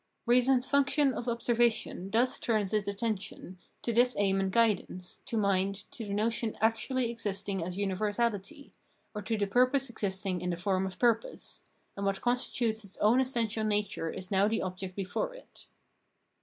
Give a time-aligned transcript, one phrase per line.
[0.25, 5.83] Reason's function of observation thus turns its attention to this aim and guidance, to mind,
[5.91, 8.71] to the notion actually existuig as universahty,
[9.13, 11.61] or to the purpose existing in the form of purpose;
[11.95, 15.67] and what constitutes its own essential nature is now the object before it.